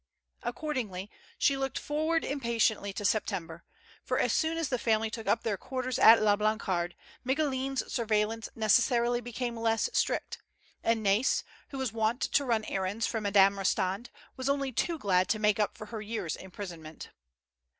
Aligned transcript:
Accordingly, 0.41 1.11
she 1.37 1.55
looked 1.55 1.77
forward 1.77 2.25
impatiently 2.25 2.91
to 2.91 3.05
September; 3.05 3.63
for 4.03 4.17
as 4.17 4.33
soon 4.33 4.53
FK^DERIC 4.57 4.57
AND 4.57 4.57
NAIS. 4.57 4.57
121 4.57 4.57
as 4.57 4.69
the 4.69 4.79
family 4.79 5.09
took 5.11 5.27
up 5.27 5.43
their 5.43 5.57
quarters 5.57 5.99
at 5.99 6.21
La 6.23 6.35
Blancarde, 6.35 6.95
Micoulin's 7.23 7.93
surveillance 7.93 8.49
necessarily 8.55 9.21
became 9.21 9.55
less 9.55 9.91
strict, 9.93 10.39
and 10.83 11.03
Nai's, 11.03 11.43
who 11.69 11.77
was 11.77 11.93
wont 11.93 12.19
to 12.21 12.43
run 12.45 12.63
errands 12.65 13.05
for 13.05 13.21
Madame 13.21 13.53
Eostand, 13.57 14.07
was 14.35 14.49
only 14.49 14.71
too 14.71 14.97
glad 14.97 15.29
to 15.29 15.37
make 15.37 15.59
up 15.59 15.77
for 15.77 15.85
her 15.93 16.01
year's 16.01 16.35
imprisonment. 16.35 17.11